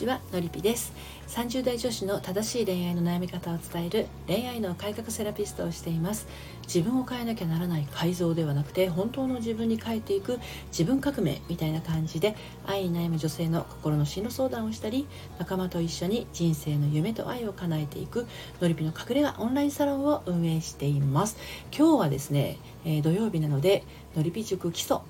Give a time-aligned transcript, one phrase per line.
[0.00, 0.94] ちはのりぴです。
[1.28, 6.26] 30代女子の正しい恋愛の悩み方を伝える恋愛の改革セラピストをしています。
[6.62, 10.38] 自分を変えなきゃならない改造ではなくて本当の自分に変えていく
[10.68, 12.34] 自分革命みたいな感じで
[12.66, 15.06] 愛に悩む女性の心の進路相談をしたり
[15.38, 18.26] 仲間と一緒に人生の夢と愛を叶えていく
[18.62, 21.36] のりぴの隠れ家オンラインサロンを運営しています。
[21.76, 22.56] 今日はですね、
[22.86, 23.84] えー、土曜日なので
[24.16, 25.00] のりぴ塾基礎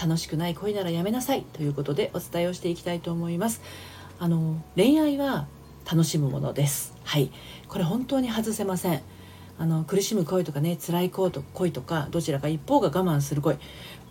[0.00, 3.60] 楽しくない恋ならやめなさいということでお伝えをしていきたいと思います。
[4.18, 5.46] あの恋愛は
[5.90, 6.94] 楽しむものです。
[7.04, 7.30] はい。
[7.68, 9.02] これ本当に外せません。
[9.58, 13.56] あの苦しむ恋とかね辛い恋と恋とかどちらか一方が我慢する恋。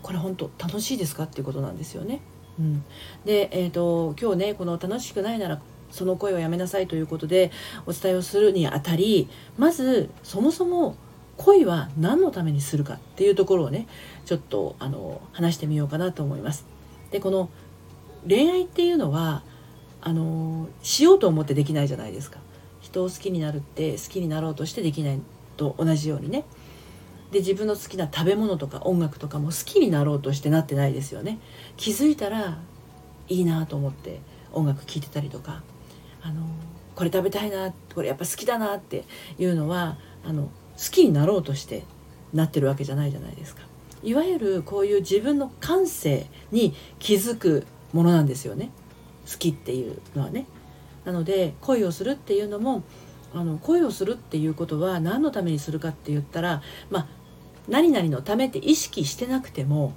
[0.01, 2.21] これ本当楽しいですかっていうことなんですよね。
[2.59, 2.83] うん、
[3.25, 7.51] で、えーと、今日ねこの楽しくないならその声をやめなさいということで
[7.85, 10.95] お伝えをするにあたりまずそもそも
[11.37, 13.87] 恋は何のためにするかっていうところをね
[14.25, 16.65] ちょっとあの話してみようかなと思います。
[17.11, 17.49] でこの
[18.27, 19.43] 恋愛っていうのは
[20.01, 22.39] あのしようと思ってできないじゃないですか。
[22.79, 25.19] 人を好きになるって好きになろうとしてできない
[25.57, 26.45] と同じようにね。
[27.31, 31.39] で自分の好きな食べ物とか音楽とかも好きになろうとしてなってないですよね。
[31.77, 32.59] 気づいたら
[33.29, 34.19] いいなと思って
[34.51, 35.63] 音楽聴いてたりとか
[36.21, 36.45] あの
[36.95, 39.05] これ食べたいなこれやっぱ好きだなって
[39.39, 40.49] いうのはあの好
[40.91, 41.83] きになろうとして
[42.33, 43.61] なってるわけじゃないじゃないですか
[44.03, 48.71] いわゆるこういう自分の感性に気づくものなんですよね
[49.29, 50.45] 好きっていうのはね
[51.05, 52.83] なので恋をするっていうのも
[53.33, 57.07] あの恋をするっていうことは何のためにするかって言ったらまあ
[57.67, 59.93] 何々のためって意識してなくても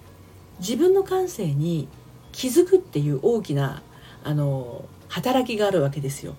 [0.61, 1.89] 自分の感性に
[2.33, 3.83] 気づくっていう大きな
[4.23, 6.35] あの働きがあるわけですよ。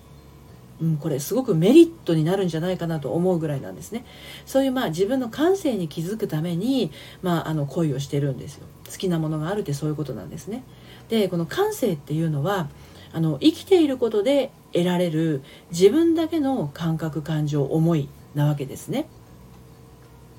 [0.82, 4.06] うん、これすごくメリットになるんじゃないかなと思うぐらいなんですね。
[4.46, 8.66] そういうまあ自分の感性に気づくために、まあ、あの恋をしてるんですよ。
[8.90, 10.64] 好きなものがあるってそういうことなんですね。
[11.10, 12.68] でこの感性っていうのは
[13.14, 19.08] あの生きていることで得られる自分だけの感覚感情思いなわけですね。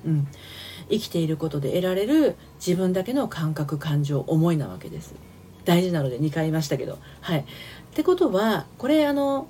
[0.05, 0.27] うん。
[0.89, 2.35] 生きていることで得られる
[2.65, 5.15] 自分だけの感覚感情思いなわけです。
[5.65, 6.99] 大事なので2回言いましたけど。
[7.21, 7.39] はい。
[7.39, 7.43] っ
[7.95, 9.47] てことはこれあの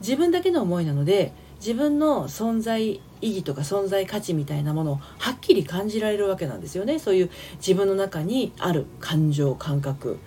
[0.00, 6.98] 自分だけの思いなので自分の存在意義とか存在価値みたいなものをはっきり感じられるわけなんですよね。
[6.98, 10.18] そういう自分の中にある感情感覚、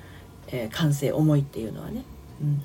[0.48, 2.04] えー、感性思いっていうのはね。
[2.42, 2.62] うん、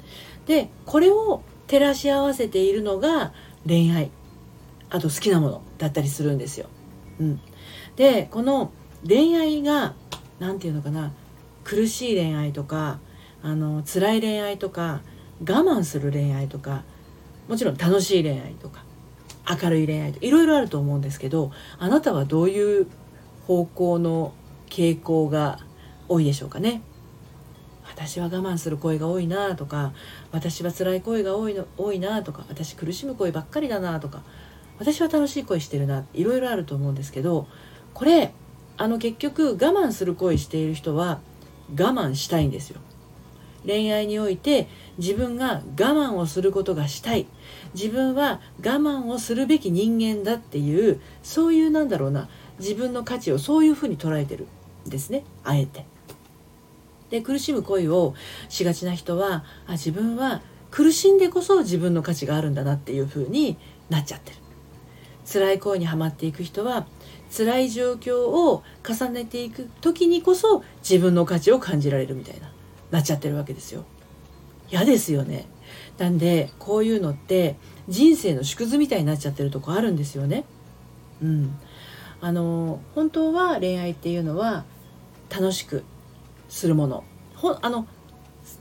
[0.47, 3.33] でこれを照らし合わせているのが
[3.67, 4.11] 恋愛。
[4.88, 6.67] あと好きなものだったりするんですよ。
[7.21, 7.41] うん、
[7.97, 8.73] でこの
[9.06, 9.94] 恋愛が
[10.38, 11.12] 何て言うのかな。
[11.65, 13.00] 苦しい恋愛とか
[13.43, 15.03] あの辛い恋愛とか
[15.41, 16.84] 我慢する恋愛とか
[17.48, 18.84] もちろん楽しい恋愛とか
[19.48, 22.86] 明るい恋愛とかいろいろあると思うんですけどあなたはどういう
[23.46, 24.32] 方向の
[24.68, 25.60] 傾向が
[26.08, 26.82] 多いでしょうかね？
[27.88, 29.92] 私は我慢する声が多いなとか
[30.32, 34.22] 私は辛い声が多いの多いなとか私苦しむ声ばっかりだなとか
[34.78, 37.46] 私は楽しい声してるないろいろあると思うんですけど
[37.94, 38.34] これ
[38.76, 41.20] あの結局我慢する声している人は
[41.70, 42.80] 我慢したいんですよ。
[43.66, 44.69] 恋愛において
[44.99, 47.27] 自分が我慢をすることがしたい。
[47.75, 52.28] 自分は我慢をするべき人間だっていうそういうなんだろうな
[52.59, 54.47] 自分の価値をそういうふうに捉えてる
[54.87, 55.25] んですね。
[55.44, 55.84] あえて。
[57.10, 58.15] で苦しむ恋を
[58.49, 63.56] しがちな人はあ自分は苦しんでこそ自分の価値があるんだなっていうふうに
[63.91, 64.37] なっちゃってる。
[65.31, 66.87] 辛い恋にはまっていく人は
[67.37, 72.53] 辛い状況を重ねていく時にこそ自分の価値を感じられるみたいな。
[72.91, 73.84] なっちゃってるわけですよ。
[74.70, 75.47] 嫌ですよね。
[75.98, 77.56] なんでこういうのって
[77.88, 80.44] 人生の縮図みたいになっちゃってるとこあるんですよね。
[81.22, 81.58] うん。
[82.20, 84.64] あの本当は恋愛っていうのは
[85.30, 85.84] 楽しく
[86.48, 87.04] するもの。
[87.34, 87.86] ほあの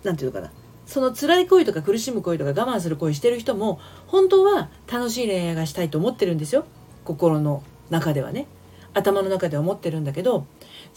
[0.04, 0.52] なんていうのかな。
[0.86, 6.66] その辛い恋とか苦しむ恋とか我慢する恋してる人も本当は楽しい恋愛がしたいと思ってるんですよ
[7.04, 8.46] 心の中ではね
[8.96, 10.48] 頭の中で思ってるんだけど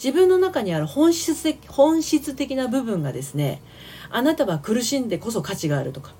[0.03, 3.61] 自分の中にある本質的本質的な部分がですね
[4.09, 6.13] あなたは苦しんでこそ価値があるとか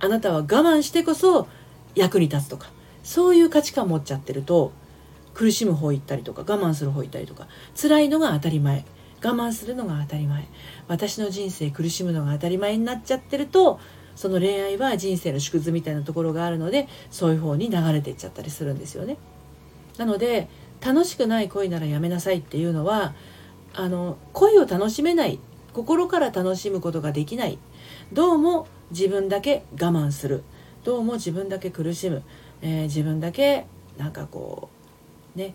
[0.00, 1.46] あなたは我慢してこそ
[1.94, 2.70] 役に立つとか
[3.04, 4.72] そういう価値観持っちゃってると
[5.34, 7.46] 苦しむ方行ったりとか我慢する方行ったりとか
[7.80, 8.84] 辛いのが当たり前
[9.22, 10.48] 我慢するのが当たり前
[10.88, 13.78] 私の人生苦しむのが当たり前になっちゃってると
[14.16, 19.16] その恋愛は人生の縮図みたいなところがあるのでそういう方に流れていっちゃったりするんですよね。
[19.98, 20.48] なので
[20.80, 23.14] 楽しくない恋ならやめなさいっていうのは
[23.74, 25.38] あの恋を楽しめない
[25.72, 27.58] 心から楽しむことができない。
[28.12, 30.42] どうも自分だけ我慢する。
[30.82, 32.22] どうも自分だけ苦しむ、
[32.62, 33.66] えー、自分だけ
[33.98, 34.70] なんかこ
[35.36, 35.54] うね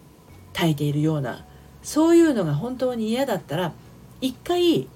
[0.53, 1.45] 耐えているような
[1.81, 3.73] そういうのが本当に嫌だったら
[4.21, 4.87] 一回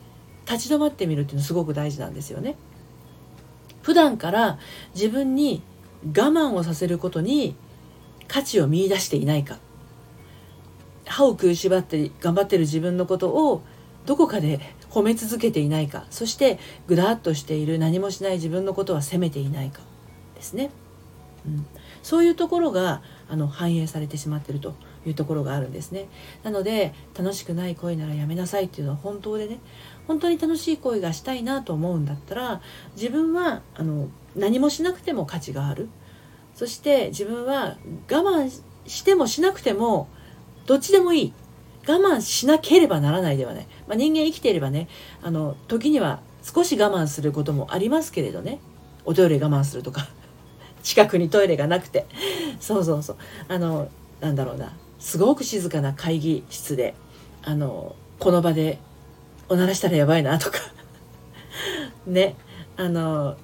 [0.50, 2.56] 立ち止まってみるっていうのすごく大事なんですよね。
[3.82, 4.60] 普段から
[4.94, 5.62] 自分に
[6.06, 7.56] 我慢をさせることに
[8.28, 9.58] 価値を見いだしていないか。
[11.10, 13.64] 歯を食いしばって頑張ってる自分のことを
[14.06, 14.60] どこかで
[14.90, 16.06] 褒め続けていないか。
[16.10, 19.82] そしてぐだっとしている何もしない自分のことは責めていないか。
[20.36, 20.72] ですね、
[21.46, 21.66] うん、
[22.02, 24.74] そういうところがあの反映されてしまってると
[25.06, 26.08] いうところがあるんですね。
[26.44, 29.60] なので楽しくない恋ならやめなさいっていうのは本当でね。
[30.08, 32.62] 本当に楽しい恋がしたいなと思うんだったら
[32.96, 35.90] 自分はあの何もしなくても価値がある。
[36.56, 37.78] そして自分は
[38.12, 38.50] 我慢
[38.88, 40.08] してもしなくても
[40.70, 41.34] どっちでもいい。
[41.88, 44.88] 我慢しなければならないではない、まあ、人間生きていればね
[45.24, 48.60] あの時には少し我慢することもありますけれどね。
[49.04, 50.08] おトイレ我慢するとか。
[50.84, 52.06] 近くにトイレがなくて。
[52.60, 53.16] そうそうそう。
[53.48, 53.90] あの
[54.22, 54.72] なんだろうな。
[55.00, 56.94] すごく静かな会議室で
[57.42, 58.78] あのこの場で
[59.48, 60.60] おならしたらやばいなとか。
[62.06, 62.36] ね。
[62.78, 63.38] あの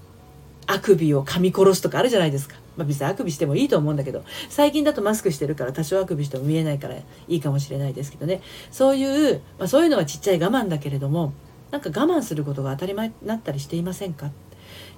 [0.67, 2.57] あくびを噛み殺すとかあるじゃないですか。
[2.77, 8.41] まあ、別にあくびしてもいいと思うんだけど最近だとマスクしてるから多少あくびしても見えないからいいかもしれないですけどね
[8.71, 11.33] そういう、まあ、そういうのはちっちゃい我慢だけれども
[11.71, 14.31] なんか我慢することが当たり前になったりしていませんか？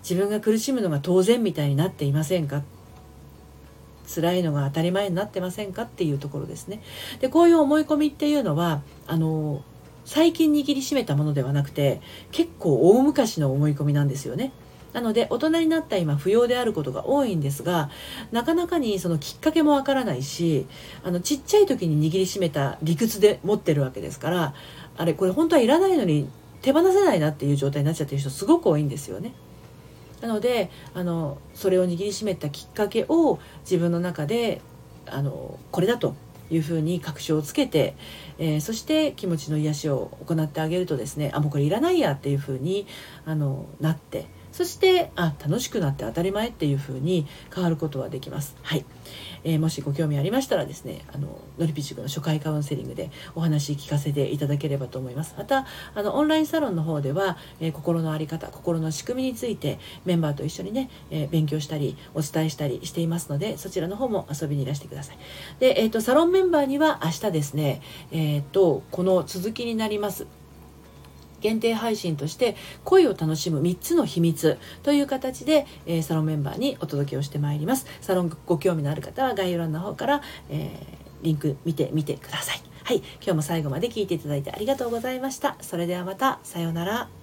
[0.04, 2.62] 自分が苦しむのが当然みたいになっていませんか？
[4.14, 6.82] 辛いのが当たり前になってませんかっていうところですね。
[7.20, 9.64] でこういう思い込みっていうのはあの
[10.06, 12.00] 最近握りしめたものではなくて
[12.32, 14.52] 結構大昔の思い込みなんですよね。
[14.98, 17.92] なので大人になった今不要であることが多いんですが
[18.32, 20.66] なかなかにそのきっかけもわからないし
[21.04, 24.56] あのちっちゃい時に握りしめた理屈で持ってるわけですから
[24.98, 26.28] あれこれ本当はいらないのに
[26.64, 29.34] 手放せないなっていう状態になっちゃってる人すごく多いんですよね。
[30.20, 34.62] なのであのそれを握りしめたきっかけを自分の中で
[35.06, 36.16] あのこれだと
[36.50, 37.96] いうふうに確証をつけて、
[38.40, 42.88] えー、そして気持ちの癒しを行ってあげるとですねあもうこれいらないやっていうふうに
[43.26, 44.26] あのなって
[44.58, 48.56] そしてあ楽しくなって当たり前っていう風に変わることはできます。
[48.64, 48.86] はい。
[49.44, 51.28] えー、もしご興味ありましたらですねあの
[51.60, 55.36] のりぴ塾の初回カウンセリングでお話聞かせていただければと思います。
[55.38, 65.18] またあのオンラインサロンの方では、えー、心の在り方心の仕組みについてメンバーと一緒にね、えー、勉強したりお伝えしたりしていますのでそちらの方も遊びにいらしてください。
[65.60, 70.26] で、えーと、サロンメンバーには明日ですねえっ、とこの続きになります。
[71.42, 77.86] 限定配信として恋を楽しむ3つの秘密という形で、えー、サロンメンバーにお届けをしてまいります。
[78.02, 82.62] サロンご興味のある方は概要欄の方から、えー、リンク見てみてください。
[82.84, 82.98] はい。
[82.98, 85.58] 今日も最後まで聞いていただいてありがとうございました。
[85.62, 86.40] それではまた。
[86.44, 87.17] さようなら。